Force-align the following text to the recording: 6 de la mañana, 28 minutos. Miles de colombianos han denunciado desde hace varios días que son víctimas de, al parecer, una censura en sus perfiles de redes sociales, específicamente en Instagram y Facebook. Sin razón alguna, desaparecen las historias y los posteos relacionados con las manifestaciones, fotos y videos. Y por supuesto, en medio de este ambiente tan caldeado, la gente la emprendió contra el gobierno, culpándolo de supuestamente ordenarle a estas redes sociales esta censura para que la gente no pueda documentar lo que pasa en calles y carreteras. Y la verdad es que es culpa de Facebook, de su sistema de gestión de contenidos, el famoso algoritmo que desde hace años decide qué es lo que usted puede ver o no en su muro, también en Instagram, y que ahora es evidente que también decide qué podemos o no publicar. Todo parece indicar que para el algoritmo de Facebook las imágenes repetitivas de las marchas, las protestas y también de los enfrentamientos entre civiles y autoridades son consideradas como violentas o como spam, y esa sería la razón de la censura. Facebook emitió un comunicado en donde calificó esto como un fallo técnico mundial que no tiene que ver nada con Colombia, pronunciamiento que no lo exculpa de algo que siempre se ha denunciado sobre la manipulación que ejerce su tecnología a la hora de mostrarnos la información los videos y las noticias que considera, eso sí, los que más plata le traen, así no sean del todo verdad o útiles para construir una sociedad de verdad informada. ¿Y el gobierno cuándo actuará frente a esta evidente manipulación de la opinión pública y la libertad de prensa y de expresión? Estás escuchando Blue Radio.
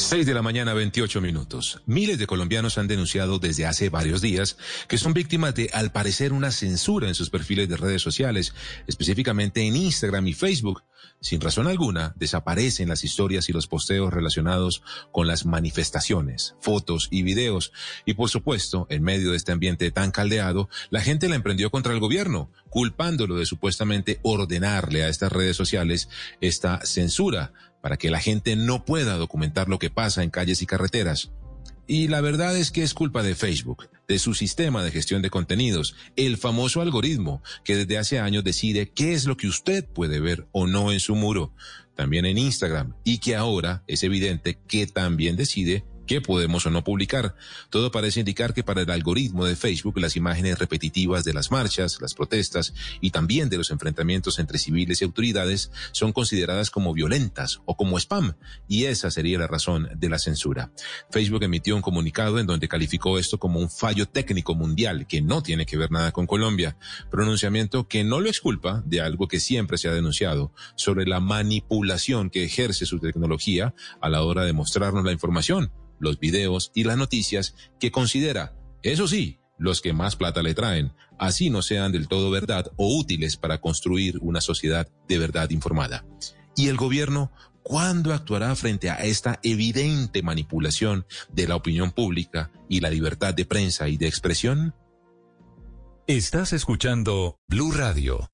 6 0.00 0.26
de 0.26 0.34
la 0.34 0.42
mañana, 0.42 0.72
28 0.72 1.20
minutos. 1.20 1.82
Miles 1.84 2.18
de 2.18 2.26
colombianos 2.26 2.78
han 2.78 2.88
denunciado 2.88 3.38
desde 3.38 3.66
hace 3.66 3.90
varios 3.90 4.20
días 4.20 4.56
que 4.88 4.98
son 4.98 5.12
víctimas 5.12 5.54
de, 5.54 5.70
al 5.72 5.92
parecer, 5.92 6.32
una 6.32 6.50
censura 6.50 7.08
en 7.08 7.14
sus 7.14 7.30
perfiles 7.30 7.68
de 7.68 7.76
redes 7.76 8.00
sociales, 8.00 8.54
específicamente 8.86 9.66
en 9.66 9.76
Instagram 9.76 10.26
y 10.26 10.32
Facebook. 10.32 10.82
Sin 11.20 11.40
razón 11.40 11.66
alguna, 11.66 12.14
desaparecen 12.16 12.88
las 12.88 13.04
historias 13.04 13.48
y 13.48 13.52
los 13.52 13.66
posteos 13.66 14.12
relacionados 14.12 14.82
con 15.12 15.26
las 15.26 15.44
manifestaciones, 15.44 16.54
fotos 16.60 17.08
y 17.10 17.22
videos. 17.22 17.72
Y 18.06 18.14
por 18.14 18.30
supuesto, 18.30 18.86
en 18.88 19.02
medio 19.02 19.32
de 19.32 19.36
este 19.36 19.52
ambiente 19.52 19.90
tan 19.90 20.12
caldeado, 20.12 20.70
la 20.88 21.02
gente 21.02 21.28
la 21.28 21.36
emprendió 21.36 21.70
contra 21.70 21.92
el 21.92 22.00
gobierno, 22.00 22.50
culpándolo 22.70 23.36
de 23.36 23.44
supuestamente 23.44 24.18
ordenarle 24.22 25.04
a 25.04 25.08
estas 25.08 25.30
redes 25.30 25.56
sociales 25.56 26.08
esta 26.40 26.80
censura 26.86 27.52
para 27.80 27.96
que 27.96 28.10
la 28.10 28.20
gente 28.20 28.56
no 28.56 28.84
pueda 28.84 29.16
documentar 29.16 29.68
lo 29.68 29.78
que 29.78 29.90
pasa 29.90 30.22
en 30.22 30.30
calles 30.30 30.62
y 30.62 30.66
carreteras. 30.66 31.30
Y 31.86 32.06
la 32.06 32.20
verdad 32.20 32.56
es 32.56 32.70
que 32.70 32.84
es 32.84 32.94
culpa 32.94 33.24
de 33.24 33.34
Facebook, 33.34 33.88
de 34.06 34.20
su 34.20 34.34
sistema 34.34 34.84
de 34.84 34.92
gestión 34.92 35.22
de 35.22 35.30
contenidos, 35.30 35.96
el 36.14 36.36
famoso 36.36 36.82
algoritmo 36.82 37.42
que 37.64 37.74
desde 37.74 37.98
hace 37.98 38.20
años 38.20 38.44
decide 38.44 38.90
qué 38.90 39.12
es 39.12 39.24
lo 39.24 39.36
que 39.36 39.48
usted 39.48 39.84
puede 39.84 40.20
ver 40.20 40.46
o 40.52 40.68
no 40.68 40.92
en 40.92 41.00
su 41.00 41.16
muro, 41.16 41.52
también 41.96 42.26
en 42.26 42.38
Instagram, 42.38 42.94
y 43.02 43.18
que 43.18 43.34
ahora 43.34 43.82
es 43.88 44.04
evidente 44.04 44.56
que 44.68 44.86
también 44.86 45.34
decide 45.34 45.84
qué 46.10 46.20
podemos 46.20 46.66
o 46.66 46.70
no 46.70 46.82
publicar. 46.82 47.36
Todo 47.70 47.92
parece 47.92 48.18
indicar 48.18 48.52
que 48.52 48.64
para 48.64 48.82
el 48.82 48.90
algoritmo 48.90 49.44
de 49.44 49.54
Facebook 49.54 50.00
las 50.00 50.16
imágenes 50.16 50.58
repetitivas 50.58 51.22
de 51.22 51.32
las 51.32 51.52
marchas, 51.52 51.98
las 52.00 52.14
protestas 52.14 52.74
y 53.00 53.12
también 53.12 53.48
de 53.48 53.56
los 53.56 53.70
enfrentamientos 53.70 54.40
entre 54.40 54.58
civiles 54.58 55.00
y 55.00 55.04
autoridades 55.04 55.70
son 55.92 56.12
consideradas 56.12 56.72
como 56.72 56.92
violentas 56.94 57.60
o 57.64 57.76
como 57.76 57.96
spam, 57.96 58.34
y 58.66 58.86
esa 58.86 59.12
sería 59.12 59.38
la 59.38 59.46
razón 59.46 59.88
de 59.94 60.08
la 60.08 60.18
censura. 60.18 60.72
Facebook 61.12 61.44
emitió 61.44 61.76
un 61.76 61.82
comunicado 61.82 62.40
en 62.40 62.46
donde 62.48 62.66
calificó 62.66 63.16
esto 63.16 63.38
como 63.38 63.60
un 63.60 63.70
fallo 63.70 64.08
técnico 64.08 64.56
mundial 64.56 65.06
que 65.06 65.22
no 65.22 65.44
tiene 65.44 65.64
que 65.64 65.76
ver 65.76 65.92
nada 65.92 66.10
con 66.10 66.26
Colombia, 66.26 66.76
pronunciamiento 67.08 67.86
que 67.86 68.02
no 68.02 68.18
lo 68.18 68.28
exculpa 68.28 68.82
de 68.84 69.00
algo 69.00 69.28
que 69.28 69.38
siempre 69.38 69.78
se 69.78 69.86
ha 69.86 69.92
denunciado 69.92 70.52
sobre 70.74 71.06
la 71.06 71.20
manipulación 71.20 72.30
que 72.30 72.42
ejerce 72.42 72.84
su 72.84 72.98
tecnología 72.98 73.76
a 74.00 74.08
la 74.08 74.24
hora 74.24 74.44
de 74.44 74.52
mostrarnos 74.52 75.04
la 75.04 75.12
información 75.12 75.70
los 76.00 76.18
videos 76.18 76.72
y 76.74 76.84
las 76.84 76.96
noticias 76.96 77.54
que 77.78 77.92
considera, 77.92 78.56
eso 78.82 79.06
sí, 79.06 79.38
los 79.58 79.80
que 79.80 79.92
más 79.92 80.16
plata 80.16 80.42
le 80.42 80.54
traen, 80.54 80.92
así 81.18 81.50
no 81.50 81.62
sean 81.62 81.92
del 81.92 82.08
todo 82.08 82.30
verdad 82.30 82.72
o 82.76 82.98
útiles 82.98 83.36
para 83.36 83.60
construir 83.60 84.18
una 84.22 84.40
sociedad 84.40 84.88
de 85.06 85.18
verdad 85.18 85.50
informada. 85.50 86.04
¿Y 86.56 86.68
el 86.68 86.76
gobierno 86.76 87.30
cuándo 87.62 88.12
actuará 88.14 88.56
frente 88.56 88.90
a 88.90 88.96
esta 88.96 89.38
evidente 89.42 90.22
manipulación 90.22 91.06
de 91.30 91.46
la 91.46 91.56
opinión 91.56 91.92
pública 91.92 92.50
y 92.68 92.80
la 92.80 92.90
libertad 92.90 93.34
de 93.34 93.44
prensa 93.44 93.88
y 93.88 93.96
de 93.98 94.08
expresión? 94.08 94.74
Estás 96.06 96.52
escuchando 96.52 97.38
Blue 97.46 97.70
Radio. 97.70 98.30